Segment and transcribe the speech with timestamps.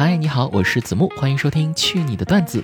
[0.00, 2.60] 嗨，你好，我是子木，欢迎收听《去你的段子》。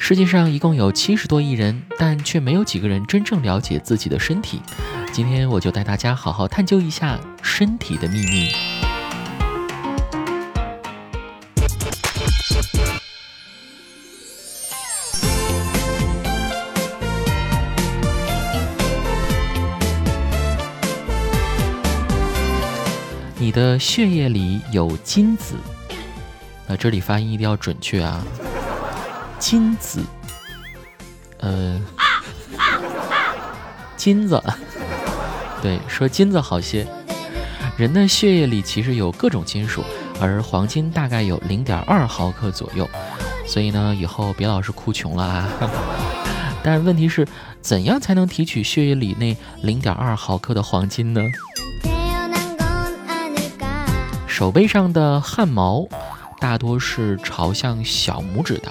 [0.00, 4.60] 世界上一共有七十多亿人，但却没有几个人真正了解自己的身体。
[5.12, 8.48] 今天我就带大家好好探究一下身体的秘密。
[23.38, 25.54] 你的血液里有金子。
[26.66, 28.24] 那这里发音一定要准确啊！
[29.38, 30.00] 金子，
[31.40, 31.80] 呃，
[33.96, 34.42] 金子，
[35.60, 36.86] 对，说金子好些。
[37.76, 39.84] 人的血液里其实有各种金属，
[40.20, 42.88] 而黄金大概有零点二毫克左右，
[43.46, 45.48] 所以呢，以后别老是哭穷了啊！
[46.62, 47.26] 但是问题是，
[47.60, 51.20] 怎样才能提取血液里那零点二毫克的黄金呢？
[54.28, 55.86] 手背上的汗毛。
[56.38, 58.70] 大多是朝向小拇指的，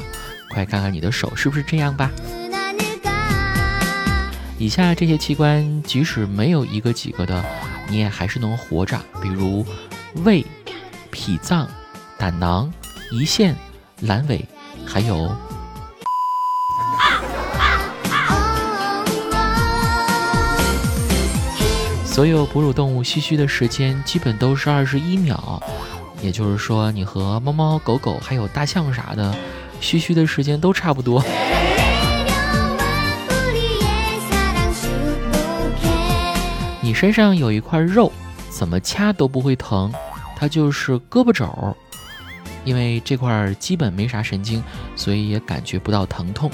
[0.52, 2.10] 快看看你的手是不是这样吧。
[4.58, 7.44] 以下这些器官，即使没有一个几个的，
[7.90, 9.66] 你也还是能活着，比如
[10.24, 10.46] 胃、
[11.12, 11.68] 脾脏、
[12.18, 12.72] 胆囊、
[13.12, 13.56] 胰腺、
[14.04, 14.46] 阑尾，
[14.86, 15.36] 还有。
[22.06, 25.62] 所有哺乳动物嘘嘘的时间基本都是二十一秒。
[26.24, 29.36] 也就是说，你和猫猫、狗狗还有大象啥的，
[29.82, 31.22] 嘘嘘的时间都差不多。
[36.80, 38.10] 你身上有一块肉，
[38.50, 39.92] 怎么掐都不会疼，
[40.38, 41.76] 它就是胳膊肘，
[42.64, 44.64] 因为这块基本没啥神经，
[44.96, 46.50] 所以也感觉不到疼痛。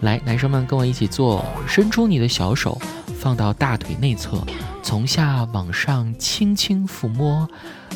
[0.00, 2.80] 来，男生们跟我一起做，伸出你的小手。
[3.20, 4.42] 放到大腿内侧，
[4.82, 7.46] 从下往上轻轻抚摸，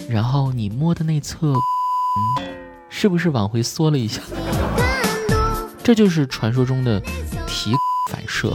[0.06, 2.44] 然后你摸的内侧，嗯，
[2.90, 4.20] 是不是往回缩了一下？
[5.82, 7.00] 这就是传说中的
[7.46, 7.72] 体
[8.12, 8.52] 反射。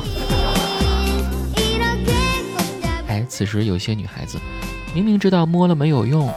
[3.08, 4.38] 哎，此时有些女孩子
[4.94, 6.32] 明明知道摸了没有用，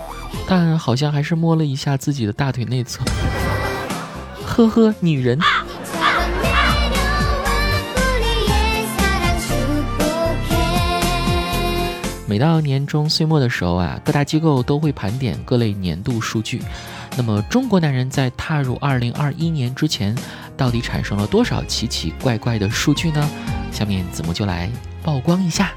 [0.48, 3.02] 但好像还是摸了一下自己的大腿内侧。
[4.46, 5.38] 呵呵，女人。
[12.32, 16.62] 每到年终岁末的时候啊，各大机构都会盘点各类年度数据。
[17.14, 20.16] 那么，中国男人在踏入二零二一年之前，
[20.56, 23.28] 到底产生了多少奇奇怪怪的数据呢？
[23.70, 24.70] 下面子木就来
[25.02, 25.72] 曝光一下。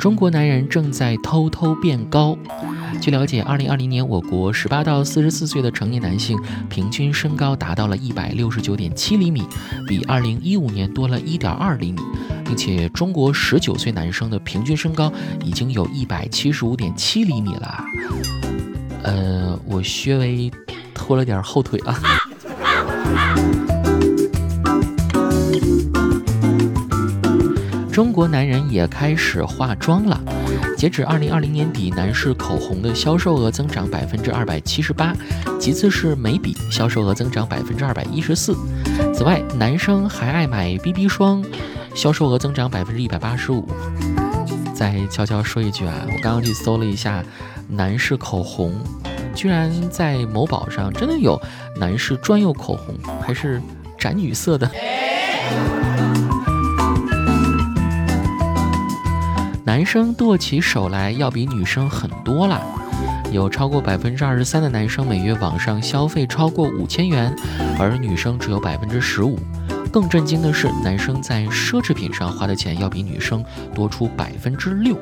[0.00, 2.38] 中国男人正在偷偷变高。
[3.02, 6.38] 据了解，二零二零年我国十八到四十四岁的成年男性
[6.70, 9.42] 平均身高达到了一百六十九点七厘米，
[9.88, 12.00] 比二零一五年多了一点二厘米，
[12.44, 15.12] 并且中国十九岁男生的平均身高
[15.44, 17.84] 已经有一百七十五点七厘米了。
[19.02, 20.48] 呃，我稍微
[20.94, 21.98] 拖了点后腿啊。
[27.90, 30.20] 中国男人也开始化妆了。
[30.82, 35.14] 截止二零二零年底，男士口红的销售额增长百分之二百七十八，
[35.60, 38.52] 其次是眉笔，销售额增长百分之二百一十四。
[39.14, 41.40] 此外，男生还爱买 BB 霜，
[41.94, 43.64] 销售额增长百分之一百八十五。
[44.74, 47.24] 再悄悄说一句啊，我刚刚去搜了一下，
[47.68, 48.74] 男士口红，
[49.36, 51.40] 居然在某宝上真的有
[51.76, 53.62] 男士专用口红，还是
[53.96, 54.68] 斩女色的。
[59.64, 62.60] 男生剁起手来要比女生狠多了，
[63.30, 67.32] 有超过百分之二十三的男生每月网上消费超过五千元，
[67.78, 69.38] 而女生只有百分之十五。
[69.92, 74.96] 更震惊的是，男生在奢侈品上花的钱要比女生多出百分之六。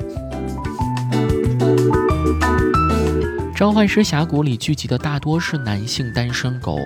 [3.56, 6.78] 召唤师峡谷里聚集的大多是男性单身狗。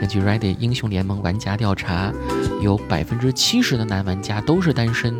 [0.00, 2.12] 根据 r e d d i t 英雄联盟玩家调查，
[2.60, 5.14] 有百分之七十的男玩家都是单身。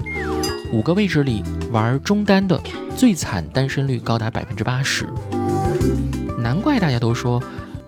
[0.75, 1.41] 五个位置里
[1.71, 2.61] 玩中单的
[2.97, 5.09] 最惨，单身率高达百分之八十。
[6.41, 7.41] 难怪大家都说，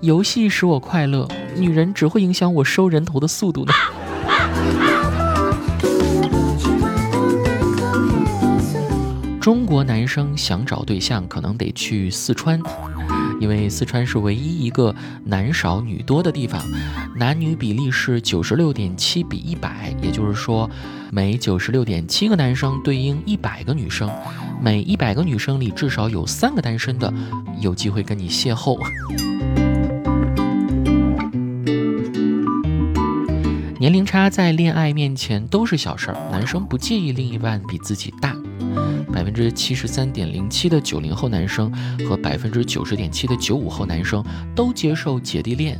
[0.02, 3.72] 游戏使我快乐，女人只会影响我收人头的速度呢。
[9.40, 12.60] 中国男生想找对象，可能得去四川。
[13.40, 14.94] 因为四川是唯一一个
[15.24, 16.62] 男少女多的地方，
[17.16, 20.68] 男女比例是九十六点七比一百，也就是说，
[21.10, 24.10] 每九十六点七个男生对应一百个女生，
[24.60, 27.12] 每一百个女生里至少有三个单身的，
[27.60, 28.78] 有机会跟你邂逅。
[33.78, 38.36] 年龄差在恋爱面前都是小事儿，男生不介意另一半比自己大。
[39.28, 41.68] 百分之七十三点零七的九零后男生
[42.08, 44.24] 和百分之九十点七的九五后男生
[44.54, 45.76] 都接受姐弟恋，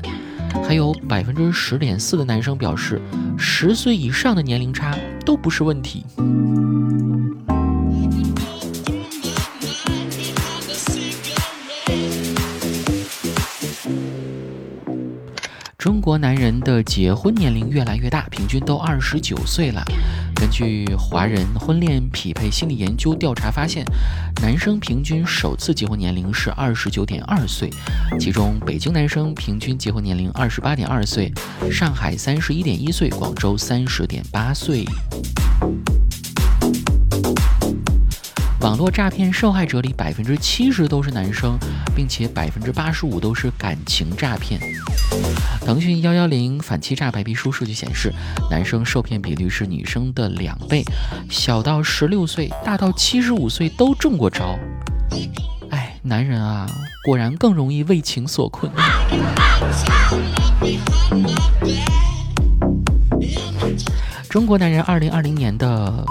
[0.66, 3.00] 还有百分之十点四的男生表示，
[3.38, 6.04] 十岁以上的年龄差都不是问题。
[15.78, 19.84] 中国男人的结婚年龄越来越大，平均都二十九岁了。
[20.36, 23.82] 根据华人婚恋匹配心理研究调查发现，
[24.42, 27.70] 男生平均首次结婚年龄是二十九点二岁，
[28.20, 31.32] 其中北京男生平均结婚年龄二十八点二岁，
[31.72, 34.84] 上海三十一点一岁，广州三十点八岁。
[38.60, 41.56] 网络诈骗受害者里百分之七十都是男生，
[41.94, 44.60] 并且百分之八十五都是感情诈骗。
[45.66, 48.12] 腾讯幺幺零反欺诈白皮书数据显示，
[48.48, 50.84] 男生受骗比率是女生的两倍，
[51.28, 54.56] 小到十六岁，大到七十五岁都中过招。
[55.70, 56.68] 哎，男人啊，
[57.04, 58.70] 果然更容易为情所困。
[64.28, 66.06] 中国男人二零二零年的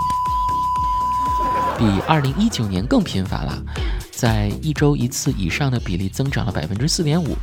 [1.79, 3.57] 比二零一九年更频繁了，
[4.11, 7.37] 在一周一次以上的比例增长了百分之四点五。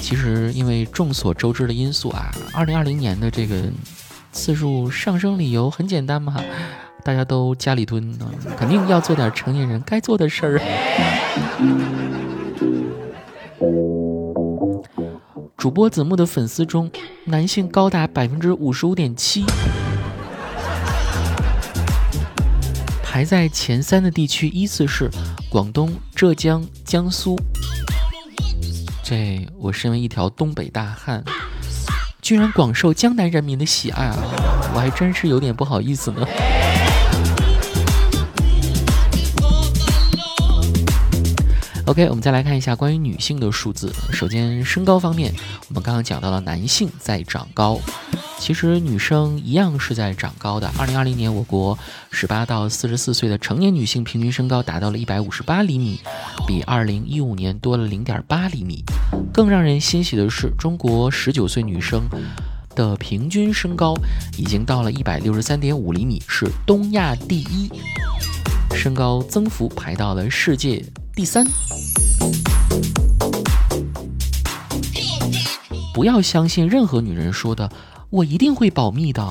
[0.00, 3.60] 其实，因为众所周知的因素啊，二零二零年的这个
[4.32, 6.42] 次数上升理由很简单嘛，
[7.04, 8.26] 大家都家里蹲呢，
[8.56, 10.60] 肯定要做点成年人该做的事儿。
[15.58, 16.90] 主播子木的粉丝中，
[17.26, 19.44] 男性高达百分之五十五点七，
[23.02, 25.10] 排在前三的地区依次是
[25.50, 27.36] 广东、浙江、江苏。
[29.10, 31.24] 对我身为一条东北大汉，
[32.22, 34.16] 居然广受江南人民的喜爱，啊！
[34.72, 36.24] 我还真是有点不好意思呢。
[41.86, 43.90] OK，我们再来看一下关于女性的数字。
[44.12, 45.34] 首先，身高方面，
[45.68, 47.80] 我们刚刚讲到了男性在长高。
[48.40, 50.72] 其实女生一样是在长高的。
[50.78, 51.78] 二零二零年，我国
[52.10, 56.00] 十八到四十四岁的成年女性平均身高达到了一百五十八厘米，
[56.46, 58.82] 比二零一五年多了零点八厘米。
[59.30, 62.00] 更让人欣喜的是，中国十九岁女生
[62.74, 63.92] 的平均身高
[64.38, 67.70] 已经到了一百六十三点五厘米，是东亚第一，
[68.74, 70.82] 身高增幅排到了世界
[71.14, 71.46] 第三。
[75.92, 77.70] 不要相信任何女人说的。
[78.10, 79.26] 我一定会保密的。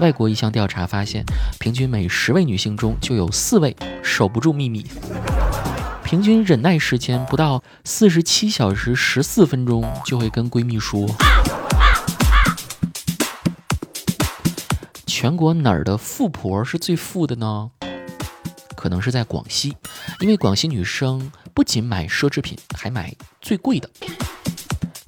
[0.00, 1.24] 外国一项调查发现，
[1.58, 4.86] 平均每十位女性中就有四位守不住秘密，
[6.04, 11.04] 平均忍耐时间不到四十七小时十四分钟就会跟闺蜜说。
[15.06, 17.70] 全国哪儿的富婆是最富的呢？
[18.76, 19.76] 可能是在广西，
[20.20, 23.88] 因为广西女生不仅买奢侈品，还买最贵的。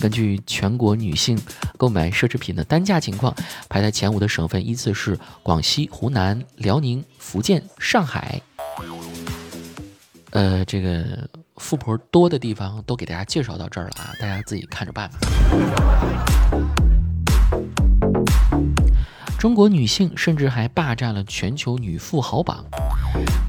[0.05, 1.41] 根据全国女性
[1.79, 3.35] 购买奢侈品的单价情况，
[3.71, 8.39] 排在前五的省份依次是广西、湖南、辽宁、福建、上海。
[10.33, 16.61] 呃，这个富婆多的地方都给大家介绍到这儿了啊，大家自己看着办吧。
[19.39, 22.63] 中国女性甚至还霸占了全球女富豪榜。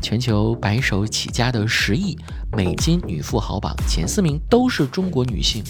[0.02, 2.16] 全球白手起家的十亿
[2.56, 5.62] 美金女富豪榜前四名都是中国女性，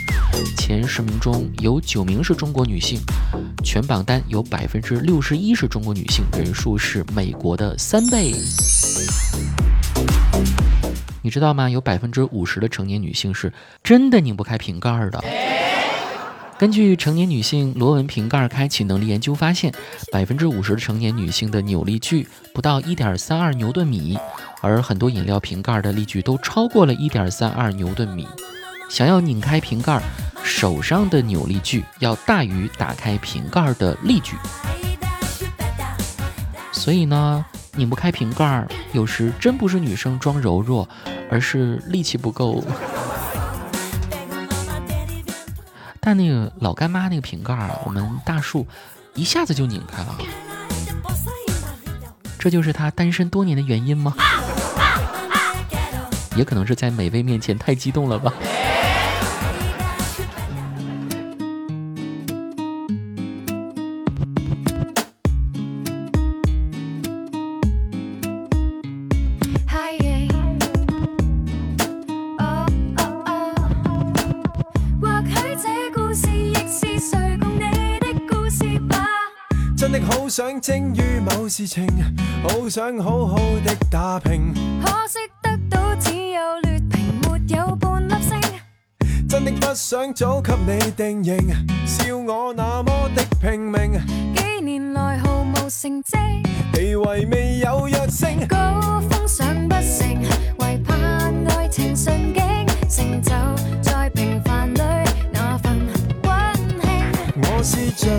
[0.58, 3.00] 前十名中有九名是中国女性，
[3.64, 8.34] 全榜单有百分之六十一是中国女性，人数是美国的三倍。
[11.24, 11.68] 你知道吗？
[11.72, 13.52] 有百分之五十的成年女性是
[13.84, 15.24] 真的拧不开瓶盖的。
[16.58, 19.74] 根据成年女性螺纹瓶盖开启能力研究发现，
[20.10, 24.18] 百分之五十的成年女性的扭力矩不到一点三二牛顿米，
[24.62, 28.26] 而很多饮料瓶盖的力矩都超过了一点三二牛顿米。
[28.90, 30.02] 想要拧开瓶盖，
[30.46, 34.38] 手上的扭力矩要大于打开瓶盖的力矩。
[36.72, 37.46] 所以呢，
[37.76, 40.88] 拧不开瓶盖，有时真不是女生装柔弱，
[41.30, 42.64] 而是力气不够。
[46.06, 48.68] 但那个老干妈那个瓶盖啊，我们大树
[49.16, 50.16] 一下子就拧开了，
[52.38, 54.14] 这就是他单身多年的原因吗？
[56.36, 58.32] 也可能是在美味面前太激动了吧。
[81.48, 81.86] 事情
[82.44, 84.52] 好想好好的打拼，
[84.84, 88.42] 可惜得到只有劣评，没有半粒星。
[89.30, 91.38] 真的不想早给你定型，
[91.86, 93.94] 笑我那么的拼命，
[94.36, 96.18] 几年来毫无成绩，
[96.74, 100.20] 地位未有跃升，高峰上不成，
[100.60, 101.00] 唯盼
[101.52, 102.42] 爱情顺境，
[102.90, 103.32] 成就
[103.82, 104.80] 在平凡里
[105.32, 105.94] 那份温
[106.56, 107.40] 馨。
[107.44, 108.10] 我是像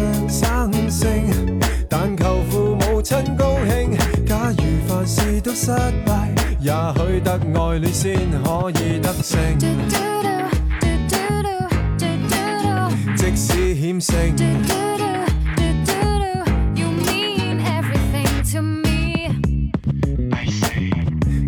[0.70, 1.58] 生性，
[1.90, 2.75] 但求
[3.08, 3.96] 亲高兴！
[4.26, 5.68] 假如凡事都失
[6.04, 9.38] 败，也许得爱恋先可以得胜。
[13.14, 14.36] 即使险胜，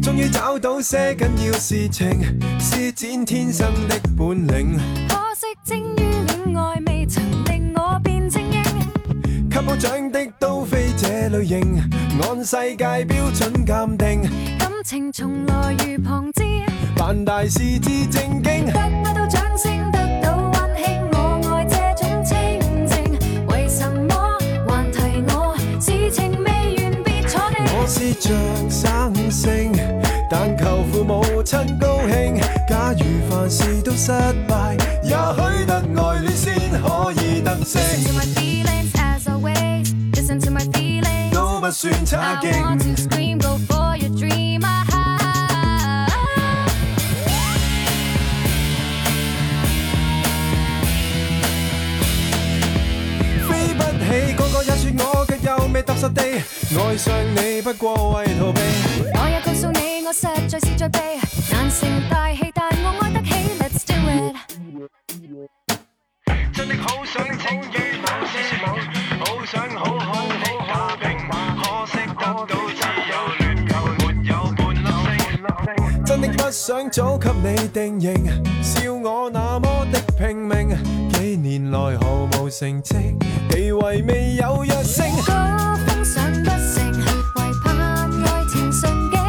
[0.00, 2.22] 终于找到些紧要事情，
[2.60, 4.76] 施展天生的本领。
[5.08, 8.62] 可惜精于恋爱，未曾令我变精英。
[9.50, 10.87] 给我奖的都非。
[11.28, 11.78] 类型
[12.22, 16.42] 按世界标准鉴定，感情从来如旁枝。
[16.96, 22.32] 办大事至正经，得到掌声，得到温馨，我爱这种清
[22.86, 23.46] 静。
[23.48, 25.54] 为什么还提我？
[25.84, 27.62] 事情未完别坐定。
[27.76, 28.34] 我是着
[28.70, 29.72] 省性，
[30.30, 32.40] 但求父母亲高兴。
[32.66, 34.08] 假如凡事都失
[34.48, 37.82] 败，也许得爱恋先可以得胜。
[41.68, 41.68] 飞不起，高高一窜
[54.98, 56.22] 我却又未踏实地，
[56.82, 57.06] 爱上
[57.36, 58.60] 你不过为逃避。
[59.12, 60.88] 我也告诉你，我实在是在
[61.52, 63.28] 难成大器，但我爱得起。
[63.60, 64.34] Let's do it。
[66.54, 67.28] 真的好想
[76.48, 80.74] 不想早给你定型，笑我那么的拼命，
[81.12, 82.94] 几年来毫无成绩，
[83.50, 85.06] 地位未有跃升。
[85.26, 86.90] 高峰上不成，
[87.36, 89.20] 唯盼爱情顺境，